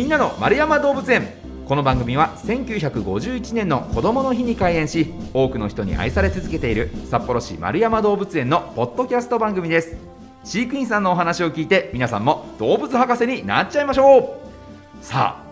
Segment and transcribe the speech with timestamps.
[0.00, 1.28] みんなの丸山動物園。
[1.66, 9.98] この番組は1951年の子どもの日に開園し多くの人に愛され続けている札幌市丸山動物園のポッドキャスト番組です。
[10.42, 15.04] 飼育員さんのお話を聞いて皆さんも動物博士になっちゃいましょう。
[15.04, 15.50] さあ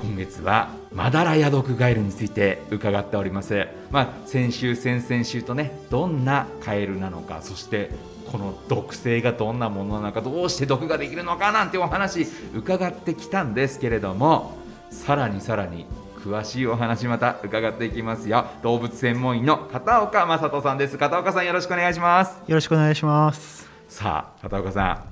[0.00, 7.90] 今月はマダラヤドクガエルについて伺っております、まあ、先週先々週とねどんなカエルなのかそして
[8.30, 14.56] この毒性がどんなものなのかどうして毒ができるのかなんてお話伺ってきたんですけれども
[14.90, 15.86] さらにさらに
[16.18, 18.46] 詳しいお話また伺っていきますよ。
[18.62, 20.98] 動物専門医の片岡正人さんです。
[20.98, 22.38] 片岡さんよろしくお願いします。
[22.46, 23.68] よろしくお願いします。
[23.88, 25.04] さあ片岡さん。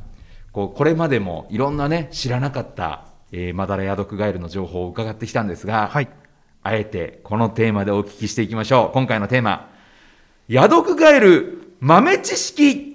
[0.53, 6.09] こうこれまでもいろんなね知らなかったえー、マダラヤドクガエルの情報を伺ってきたんですが、はい、
[6.63, 8.93] あえてこのテーマでお聞きしていきましょう。
[8.93, 9.71] 今回のテーマ
[10.49, 12.86] ヤドクガエル豆知識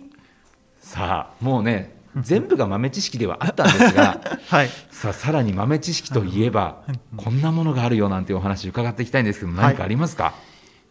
[0.81, 6.83] さあもうね 全部が豆知識ではあったんですが、 はい、さあさらに豆知識といえば、
[7.15, 10.33] こんなものがあるよなんてお話伺っていきたいんですけど何かありますか、はい、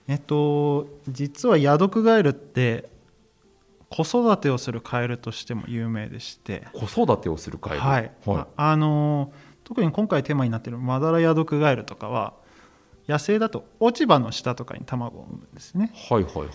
[0.08, 2.88] えっと実はヤドクガエルって
[3.90, 6.66] 子育てをするカエルとしても有名でして。
[6.72, 7.80] 子育てをするカエル？
[7.80, 9.32] はい、はい、あの
[9.64, 12.32] 特に今回テーマになっているマダラヤドクガエルとかは
[13.08, 15.92] 野生だと落ち葉の下とかに卵を産むんですね。
[16.08, 16.48] はいはいはい。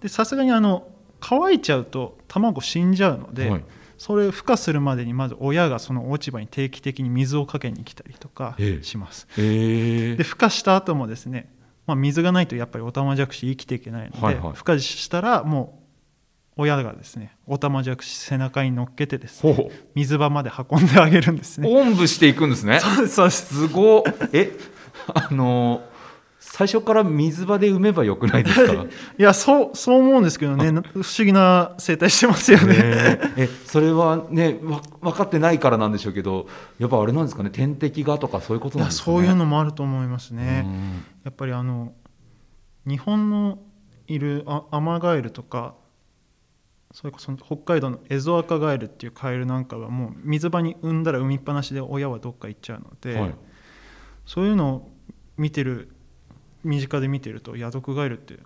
[0.00, 0.86] でさすがにあの
[1.20, 3.64] 乾いちゃうと卵死んじゃうので、はい、
[3.98, 11.52] それを孵化するまでにまず親がその落ち葉に定期的に水をかけに来たりとかします、えー、で孵化した後もですね
[11.90, 15.80] まあ、水がないとやっぱりオタマジャクシ生きていけないので、はいはい、孵化したらも
[16.56, 21.68] う親がですねオタマジャクシ背中に乗っけてですね水場まで運んであげるんですね。
[21.68, 22.78] おんぶしていくんですね。
[22.78, 23.54] そうですそうです。
[23.54, 24.52] すごえ
[25.14, 25.82] あの
[26.60, 28.72] 最初から水場で産めばよくないですか？
[29.18, 30.70] いやそうそう思うんですけどね。
[30.92, 32.74] 不思議な生態してますよね、
[33.38, 33.48] え。
[33.64, 37.48] それはねわ分かってないからなんでしょうけどやっぱあれなんですかね？
[37.48, 40.66] 天敵がとかそういうことなんですか、ね、そういうのもあると思いますね。
[41.24, 41.94] やっぱりあの
[42.86, 43.58] 日本の
[44.06, 45.76] いるアマガエルとか
[46.92, 53.34] それこそ北海道のエゾアカガエルっていうカエルなんかはもう水場に産んだら産みっぱなしで親はどっか行っちゃうので、はい、
[54.26, 54.90] そういうのを
[55.38, 55.88] 見てる
[56.64, 58.38] 身近で見てるとヤドクガエルって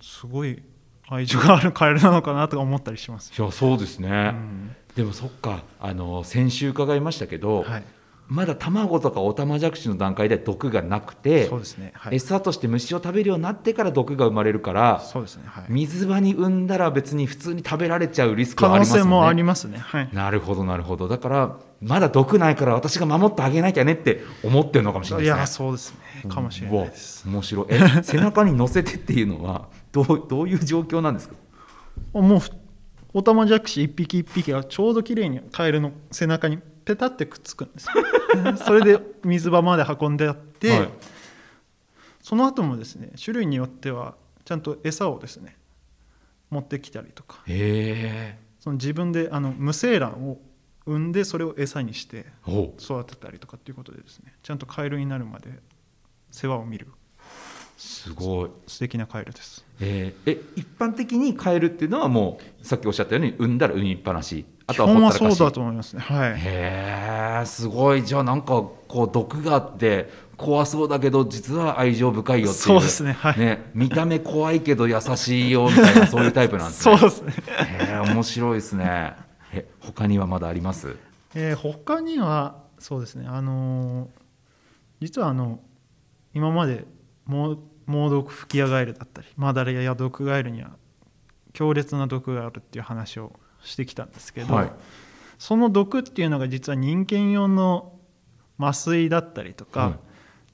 [0.00, 0.62] すごい
[1.08, 3.32] 愛情があるカエルなのかなとか思ったりします。
[3.36, 7.84] いやそうですね、うん、でもそっかあの先週伺いましたけど、はい、
[8.28, 19.00] まだ卵とかオタマジャクシの段階で毒がなくてそうですね、はい、餌として虫を食べるようになってから毒が生まれるからそうですね、はい、水場に産んだら別に普通に食べられちゃうリスクはありますよね。
[19.02, 21.06] 可能性もありますね、はい、なるほどなるほど。
[21.06, 25.38] だからまだ毒ないから私が守ってあげなきゃねって思ってるのかもしれないですね。
[25.38, 25.94] いやそうです
[26.24, 26.30] ね。
[26.30, 27.28] かもしれないです。
[27.28, 31.34] 面白いえ背中に乗せてっていうのはどう どういう状況なんですか？
[32.14, 32.40] もう
[33.14, 37.88] オタマジャクシ一匹一匹がちょうど綺麗にカエルの背中にペタってくっつくんです
[38.64, 40.88] それで水場まで運んであって、はい、
[42.22, 44.14] その後もですね種類によっては
[44.44, 45.56] ちゃんと餌をですね
[46.50, 47.42] 持ってきたりとか。
[48.60, 50.40] その自分であの無精卵を
[50.86, 55.50] 産んでそれを餌にして育てたりとかっていうことでですねちゃんとカエルになるまで
[56.30, 56.88] 世話を見る。
[57.76, 58.50] すごい。
[58.66, 64.46] 素敵なカエルです、えー、え一般的にカエルっていうのはもうさっきおっしゃったように産んだら産みっぱなし。
[64.68, 65.36] あとはほったらかし。
[65.36, 66.00] そうだと思いますね。
[66.00, 66.30] はい。
[66.32, 68.02] へえすごい。
[68.02, 68.46] じゃあなんか
[68.88, 72.64] こう毒があって怖そうだけど実は愛情深いよっていう。
[72.64, 76.96] そうですね,、はい、ね見た目怖いけど優しいよみたいなそういうタイプなんですね。
[76.98, 77.34] そうですね。
[77.48, 80.96] へえ面白いですねえ他にはまだあります？
[81.34, 83.26] えー、他にはそうですね。
[83.28, 84.08] あのー、
[85.00, 85.60] 実はあの
[86.34, 86.84] 今まで
[87.26, 90.70] 猛毒吹き矢ガエルだったりマダラや毒ガエルには
[91.52, 94.72] 強烈な毒があるっていう話をしてきたんですけど、はい、
[95.38, 97.94] その毒っていうのが実は人間用の
[98.58, 99.98] 麻酔だったりとか、はい、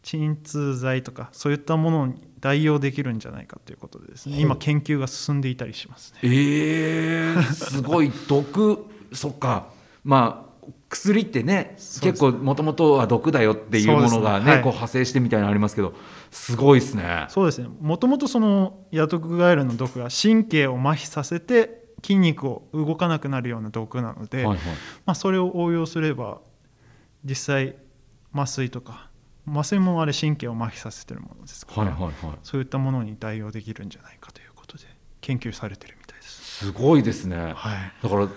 [0.03, 4.41] 鎮痛剤とかそういったものに代用できるんじゃないかということでですね。
[4.41, 6.19] 今研究が進んでいたりしますね。
[6.25, 8.11] えー、すごい。
[8.29, 9.69] 毒そっか。
[10.05, 10.53] まあ
[10.89, 14.51] 薬ってね結構もともとは毒だよっていうものがね、ね。
[14.53, 15.95] はい、こう派生してみたいなのありますけど
[16.31, 17.27] すごいですね。
[17.29, 17.69] そうですね。
[17.81, 24.59] もともとそのヤトクガエルの毒が神経を麻痺させて筋肉を動かなくなるような毒なので、はいはい、
[25.07, 26.41] まあ、それを応用すれば
[27.25, 27.77] 実際
[28.35, 29.12] 麻酔とか
[29.47, 34.85] 麻酔もあれ神経を麻痺させてるものですから、はいはいはい、そういったものに代用できるんじゃないかということで
[35.21, 36.67] 研究されてるみたいです。
[36.67, 38.29] すごいですね、はい、だから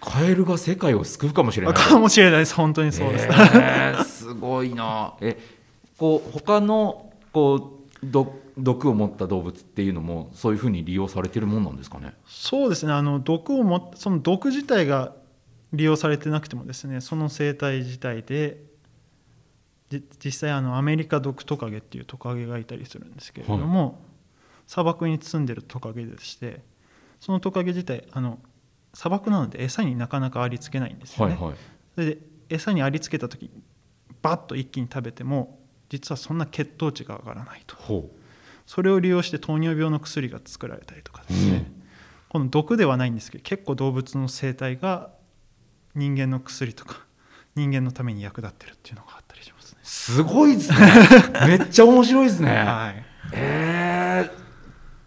[0.00, 1.74] カエルが世界を救うかもしれない。
[1.74, 2.54] かもしれないです。
[2.54, 5.14] 本当にそうです、えー、すごいな。
[5.20, 5.36] え
[5.98, 12.14] こう他のこうど毒を持った動物っていうのもそういうふうに利用されてるもんなんですかね？
[12.24, 12.92] そうですね。
[12.92, 15.12] あの毒をもその毒自体が
[15.72, 18.62] 利用されてなくてもですねその生態自体で
[19.90, 24.00] じ実際あのアメリカドクトカゲっていうトカゲがいたりするんですけれども、
[24.66, 26.62] 砂漠に住んでるトカゲでして
[27.20, 28.38] そのトカゲ自体あの
[28.94, 31.34] 砂漠なので餌になかなかありつけないんですよね。
[31.34, 31.56] はいはい。
[31.94, 32.18] それで
[32.48, 33.50] 餌にありつけた時
[34.22, 35.58] バッと一気に食べても
[35.88, 37.76] 実はそんな血糖値が上がらないと。
[37.76, 38.10] ほ
[38.66, 41.70] それを利用して糖尿病の薬が作られたりとかですね、
[42.28, 45.10] この毒ではないんですけど結構動物の生態が
[45.94, 47.06] 人間の薬とか
[47.54, 49.55] 人間のために役立ってるっていうのがあったりします
[49.86, 50.78] すごいですね。
[51.46, 52.48] めっちゃ面白いですね。
[52.50, 53.04] はい。
[53.32, 54.30] えー、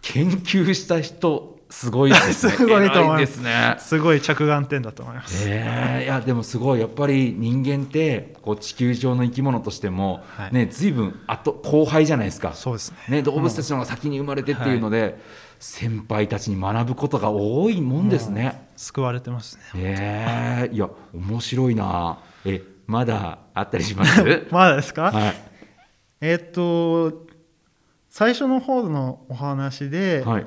[0.00, 2.52] 研究した人すごいですね。
[2.56, 3.36] すごいと思います。
[3.42, 3.76] ね。
[3.78, 10.54] すごい着眼点だと思います、えー、いやでもすごいやっぱり人間ってこう地球上の生き物としても、はい。
[10.54, 12.54] ね随分あと後輩じゃないですか。
[12.54, 13.16] そうですね。
[13.18, 15.20] ね、動物たちの方が先に生まれてっていうので、
[15.58, 18.68] 先輩たちに学ぶことが多いもんですね。
[18.76, 22.18] 救われてますねえー、いや面白いな。
[22.46, 24.22] えまだあったりします？
[24.50, 25.34] まだですか、はい。
[26.20, 27.30] えーっと
[28.08, 30.46] 最初の方のお話で、はい。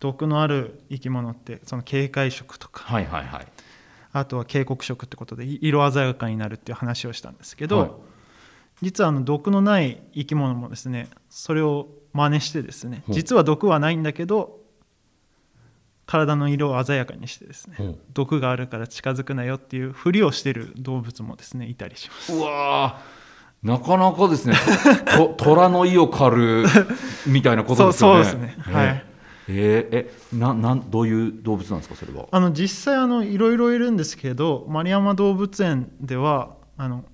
[0.00, 3.46] 毒のある生き物ってその警戒色とかはいはいはい。
[4.12, 7.90] あとは警告色ってことでい色鮮やかになるっていう話をしたんですけど、はい。
[8.82, 14.58] 実はあの毒のない生き物もですねそれを真似してですね実は毒はないんだけど
[16.06, 22.32] 体の色を鮮やかにしてですねほう毒があるから近づくなよっていうふりをしてる動物もですねいたりします。
[22.34, 23.66] うわー。
[23.66, 24.54] なかなかですね。
[25.16, 26.64] と 虎の意を狩る
[27.26, 28.24] みたいなことですよね。
[28.24, 28.62] そうそうですね。
[28.74, 29.04] はい。
[29.48, 29.96] えー
[30.34, 32.26] えななんどういう動物なんですかそれは？
[32.30, 37.04] あの実際あのいろいろいるんですけど丸山動物園ではあの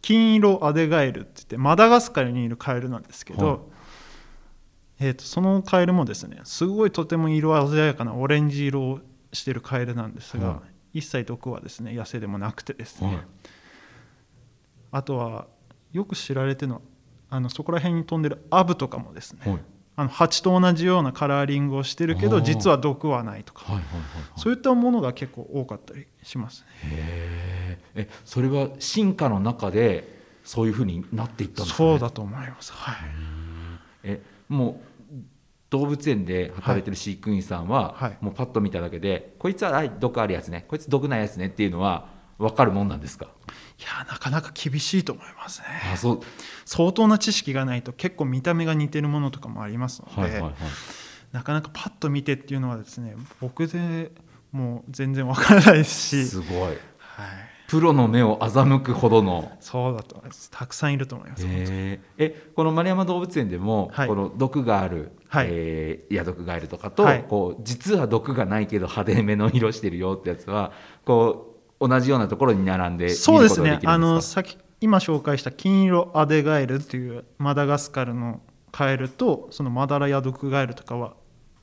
[0.00, 3.58] 金色アデガエルって言ってマダガスカルにいるカエルなんですけど、はい
[5.04, 9.00] えー、とそのカエルもですねすごいとても色鮮やかなオレンジ色を
[9.32, 10.62] してるカエルなんですが、は
[10.94, 13.18] 一切毒はですね野生でもなくてですね、はい。
[14.92, 15.46] あとは
[15.92, 16.80] よく知られてるのは
[17.30, 19.60] あのそこら辺に飛んでるアブとかもですね、はい。
[19.96, 24.04] あの蜂と同じようなカラーリングをしてるけど実は毒はないとかはいはいはいは
[24.36, 24.40] い。
[24.40, 27.78] そういったものが結構多かったりしますね。
[27.94, 32.72] えそれは進化の中でそういうふうになっていったんですか、ね、そうだと思います。
[32.72, 32.96] はい。
[34.04, 34.91] えもう
[35.72, 38.18] 動物園で働いてる飼育員さんは、はい。
[38.20, 42.08] もうパッと見ただけでこいつははい毒あるやつねこいつ毒ないやつねっていうのは
[42.38, 43.26] 分かるもんなんですか？
[43.78, 45.66] いやなかなか厳しいと思いますね。
[45.92, 46.20] あそう。
[46.66, 50.52] 相当な知識がないと結構見た目が似てるものとかもありますので、はいはいはい。
[51.32, 54.12] なかなかパッと見てっていうのはですね僕で
[54.50, 56.58] もう全然わからないですし、すごい。
[56.58, 56.76] はい、
[57.72, 59.50] プロの目を欺くほどの。
[59.60, 60.50] そうだと思います。
[60.50, 61.46] たくさんいると思います。
[61.48, 62.22] えー。
[62.22, 64.08] えこの丸山動物園でも、はい。
[64.08, 65.46] この毒がある、はい。
[65.48, 67.24] えー、ヤドクガエルとかと、はい。
[67.26, 70.72] こう実は毒がないけど派手めの色してるよってやつは
[71.06, 73.80] こう同じようなところに並んでそうですね。
[73.86, 81.14] あの先今紹介した金色アデガエルっていうマダガスカルのカエルとそのマダラヤドクガエルとかは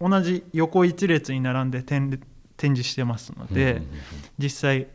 [0.02, 2.20] 同じ横一列に並んで展
[2.58, 3.88] 展示してますので、うんうんうん。
[4.40, 4.88] 実際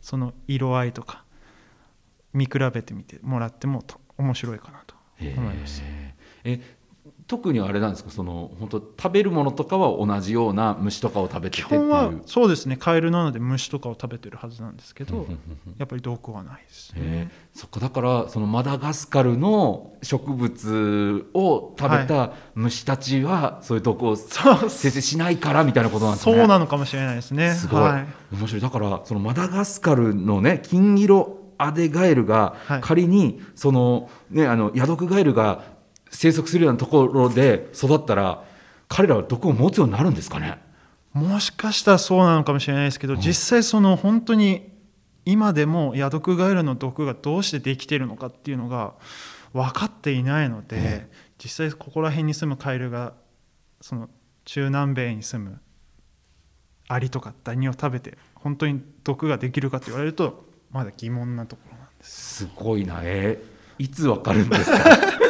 [0.00, 1.24] その色合いとか
[2.32, 5.82] 見比べてみてもらってもと面白いかなと思います。
[6.44, 6.60] え
[7.30, 8.10] 特にあれなんですか？
[8.10, 11.80] その本当食べるものとかは同じような虫とかを食べてて基っていう。
[11.82, 12.76] 本はそうですね。
[12.76, 15.28] カエルなので虫とかを食べてるはずなんですけど
[15.78, 17.30] やっぱり毒はないですへね。
[17.54, 26.34] ーそっかだからそのマダガスカルの植物を食べた虫たちはそういう毒を生成しないからみたいなことなんですね？
[26.34, 27.54] そうなのかもしれないですね。
[27.54, 28.06] すごい、はい。
[28.32, 28.60] 面白い。
[28.60, 32.80] だからそのマダガスカルのね金色アデガエルがはい。
[32.80, 35.78] 仮にそのねあのヤドクガエルが
[36.10, 38.44] 生息するようなところで育ったら
[38.88, 40.58] 彼らは毒を持つようになるんですかね？
[41.12, 44.70] もしかしたらそうなのかもしれないですけど、実際その本当に
[45.24, 48.94] 今でもヤドクガエルの毒がどうしてできているのかっていうのが
[49.52, 51.08] 分かっていないので、
[51.42, 53.14] 実際ここら辺に住むカエルが
[53.80, 54.08] その
[54.44, 55.60] 中南米に住む
[56.88, 62.46] アリとかダニを食べて本当に毒ができるかと言われるとまだ疑問なところなんです。
[62.46, 64.78] すごいなえーいつわかるんですか？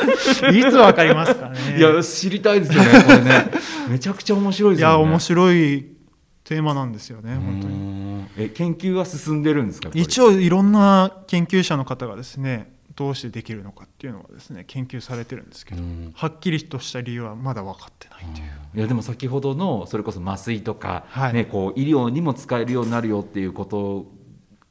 [0.52, 1.78] いつ分かりますかね。
[1.78, 3.50] いや知りたいですよねこれね。
[3.88, 4.94] めちゃくちゃ面白いですよね。
[4.96, 5.86] いや面白い
[6.44, 7.74] テーマなんですよね本当に。
[7.74, 16.12] にえ研究は進んでるんですか一応いろんな研究者の方がですねどうしてできるのかっていうのはですね研究されてるんですけど、うん。
[16.14, 21.32] はっきりとした理由はまだ分かってないという、いやでも先ほどのそれこそ麻酔とか、はい。
[21.32, 24.10] ね、こう医療にも使えるようになるよっていうこと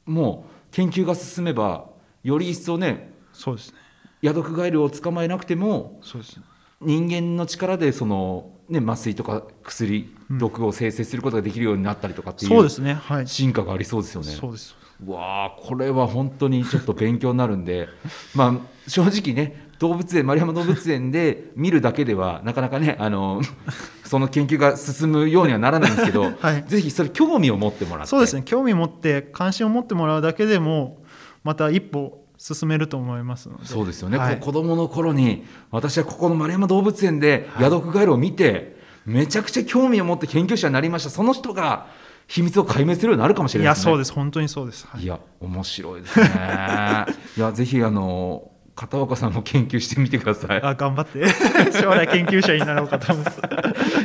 [0.06, 1.88] も研究が進めば
[2.22, 3.78] より一層ねそうですね
[4.22, 6.42] ヤドクガエルを捕まえなくてもそうですね。
[6.80, 12.94] 人間の力でそのね、麻酔とか薬毒を生成することができるようになったりとかっていうそうですね。
[12.94, 13.26] はい。
[13.26, 14.30] 進化がありそうですよね。
[14.30, 14.76] そうです。
[15.04, 17.88] わあこれは本当にちょっと勉強になるんで。
[18.34, 18.54] まあ
[18.88, 23.40] 正直ね動物園丸山動物園で見るだけではなかなかねあの
[24.04, 26.64] その研究が進むようにはならないんですけど、 はい。
[26.68, 28.10] ぜひそれ興味を持ってもらって。
[28.10, 28.42] そうですね。
[28.44, 31.02] 興味持って関心を持ってもらうだけでも
[31.42, 33.66] また一歩進めると思いますので。
[33.66, 34.40] そうですよね、はい。
[34.40, 41.10] 子供の頃に私はここの丸山動物園でヤドクガエルを見て、めちゃくちゃ興味を持って研究者になりました。
[41.10, 41.88] その人が
[42.28, 43.90] 秘密を解明するようになるかもしれいやないですね。
[43.90, 44.12] そうです。
[44.14, 45.02] 本当にそうです、はい。
[45.02, 46.26] いや面白いですね。
[47.36, 50.62] いやぜひあの片岡さんも研究してみてください。
[50.62, 51.28] あ頑張って。
[51.78, 53.40] 将来研究者になろうかと思います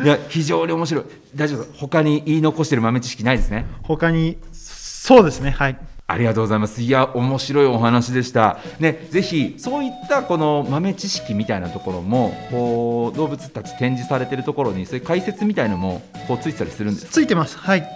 [0.04, 1.04] いや非常に面白い。
[1.34, 3.66] 大丈夫他に言い残してる豆知識ないですね。
[3.84, 5.52] 他にそうですね。
[5.52, 6.84] はいありがとうございます。
[6.84, 8.60] いや、面白いお話でした。
[8.80, 17.08] ね、ぜひ、そういったこの豆知識みたいなところも、こう、動物たち展示されてるところに、そういう解説みたいのも、こう、ついてたりするんです。
[17.08, 17.88] ついてますはい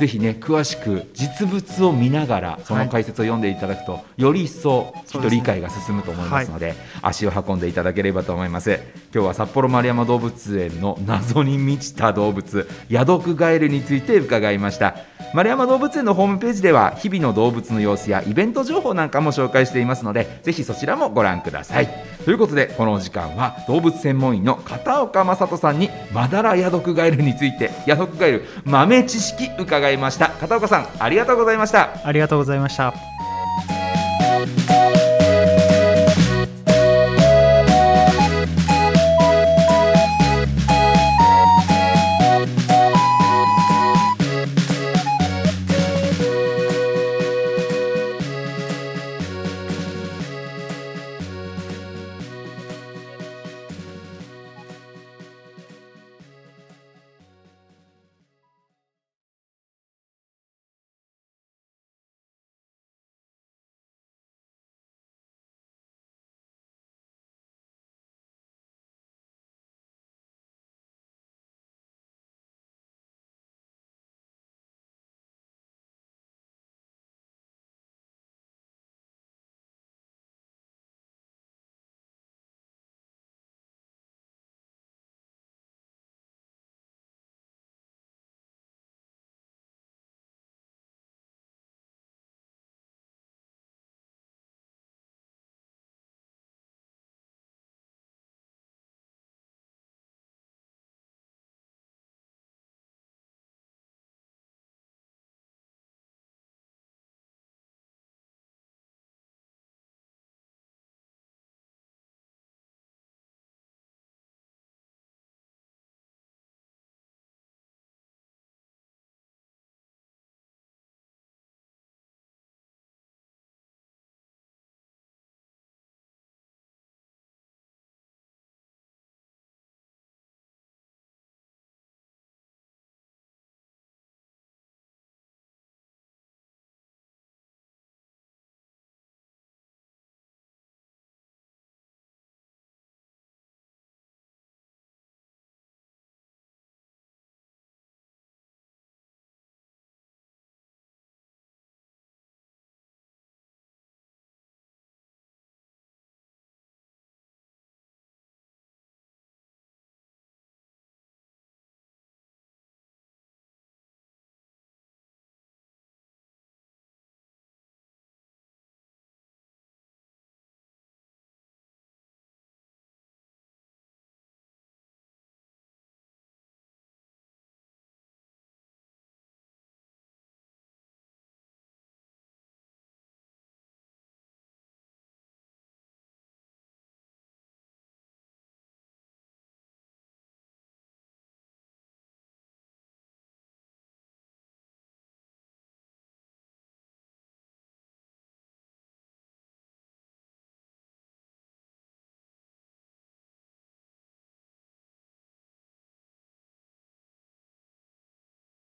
[0.00, 8.80] ぜひね、詳しく実物を見ながら、その解説を読んでいただくと、より一層、きっと理解が進むと思いますので、足を運んでいただければと思います。
[9.12, 14.96] 今日は札幌丸山動物園の謎に満ちた動物、ヤドクガエルについて伺いました。
[15.32, 21.88] 丸山動物園のホームページでは日々の動物の様子やイベント情報なんかも紹介していますのでぜひそちらもご覧ください
[22.24, 30.28] ということでこの時間は動物専門医の片岡正人さんにマダラヤドクガエルについてヤドクガエル豆知識伺いました。
[30.30, 31.90] 片岡さんありがとうございました。
[32.04, 32.92] ありがとうございました。